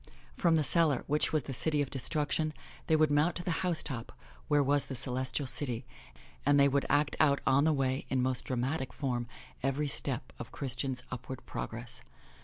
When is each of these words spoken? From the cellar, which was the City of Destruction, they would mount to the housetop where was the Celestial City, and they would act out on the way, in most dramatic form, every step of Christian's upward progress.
From 0.35 0.55
the 0.55 0.63
cellar, 0.63 1.03
which 1.05 1.31
was 1.31 1.43
the 1.43 1.53
City 1.53 1.79
of 1.79 1.91
Destruction, 1.91 2.55
they 2.87 2.95
would 2.95 3.11
mount 3.11 3.35
to 3.35 3.43
the 3.43 3.51
housetop 3.61 4.11
where 4.47 4.63
was 4.63 4.87
the 4.87 4.95
Celestial 4.95 5.45
City, 5.45 5.85
and 6.43 6.59
they 6.59 6.67
would 6.67 6.87
act 6.89 7.15
out 7.19 7.39
on 7.45 7.65
the 7.65 7.71
way, 7.71 8.07
in 8.09 8.19
most 8.19 8.45
dramatic 8.45 8.93
form, 8.93 9.27
every 9.61 9.87
step 9.87 10.33
of 10.39 10.51
Christian's 10.51 11.03
upward 11.11 11.45
progress. 11.45 12.01